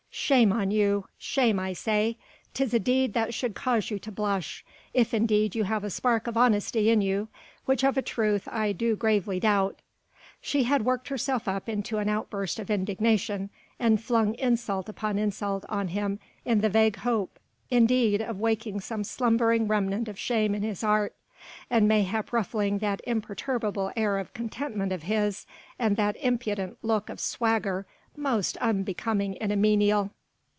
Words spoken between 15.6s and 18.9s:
on him in the vague hope indeed of waking